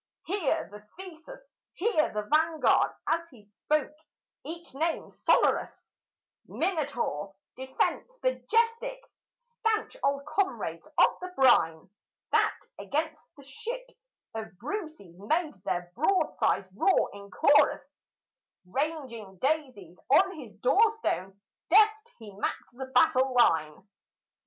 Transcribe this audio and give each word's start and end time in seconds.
"Here, 0.25 0.67
the 0.71 0.81
Theseus 0.97 1.47
here, 1.75 2.11
the 2.11 2.23
Vanguard;" 2.33 2.91
as 3.05 3.29
he 3.29 3.43
spoke 3.43 3.95
each 4.43 4.73
name 4.73 5.11
sonorous, 5.11 5.91
Minotaur, 6.47 7.35
Defence, 7.55 8.17
Majestic, 8.23 8.99
stanch 9.37 9.95
old 10.01 10.25
comrades 10.25 10.87
of 10.97 11.19
the 11.19 11.31
brine, 11.35 11.87
That 12.31 12.59
against 12.79 13.21
the 13.37 13.43
ships 13.43 14.09
of 14.33 14.57
Brucys 14.57 15.19
made 15.19 15.53
their 15.65 15.91
broadsides 15.93 16.67
roar 16.73 17.11
in 17.13 17.29
chorus, 17.29 18.01
Ranging 18.65 19.37
daisies 19.37 19.99
on 20.09 20.35
his 20.39 20.55
doorstone, 20.55 21.39
deft 21.69 22.13
he 22.17 22.33
mapped 22.33 22.71
the 22.73 22.87
battle 22.87 23.35
line. 23.35 23.87